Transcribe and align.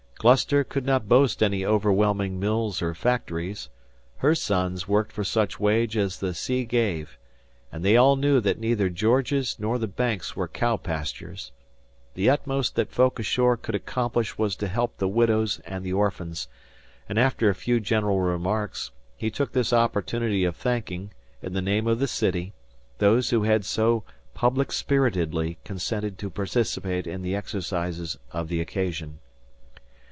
Gloucester 0.21 0.63
could 0.63 0.85
not 0.85 1.09
boast 1.09 1.41
any 1.41 1.65
overwhelming 1.65 2.39
mills 2.39 2.79
or 2.79 2.93
factories. 2.93 3.69
Her 4.17 4.35
sons 4.35 4.87
worked 4.87 5.11
for 5.11 5.23
such 5.23 5.59
wage 5.59 5.97
as 5.97 6.19
the 6.19 6.35
sea 6.35 6.63
gave; 6.63 7.17
and 7.71 7.83
they 7.83 7.97
all 7.97 8.15
knew 8.15 8.39
that 8.39 8.59
neither 8.59 8.87
Georges 8.87 9.55
nor 9.57 9.79
the 9.79 9.87
Banks 9.87 10.35
were 10.35 10.47
cow 10.47 10.77
pastures. 10.77 11.51
The 12.13 12.29
utmost 12.29 12.75
that 12.75 12.91
folk 12.91 13.17
ashore 13.17 13.57
could 13.57 13.73
accomplish 13.73 14.37
was 14.37 14.55
to 14.57 14.67
help 14.67 14.97
the 14.99 15.07
widows 15.07 15.59
and 15.65 15.83
the 15.83 15.93
orphans, 15.93 16.47
and 17.09 17.17
after 17.17 17.49
a 17.49 17.55
few 17.55 17.79
general 17.79 18.19
remarks 18.19 18.91
he 19.17 19.31
took 19.31 19.53
this 19.53 19.73
opportunity 19.73 20.43
of 20.43 20.55
thanking, 20.55 21.11
in 21.41 21.53
the 21.53 21.63
name 21.63 21.87
of 21.87 21.97
the 21.97 22.07
city, 22.07 22.53
those 22.99 23.31
who 23.31 23.41
had 23.41 23.65
so 23.65 24.03
public 24.35 24.71
spiritedly 24.71 25.57
consented 25.65 26.19
to 26.19 26.29
participate 26.29 27.07
in 27.07 27.23
the 27.23 27.35
exercises 27.35 28.19
of 28.31 28.49
the 28.49 28.61
occasion. 28.61 29.17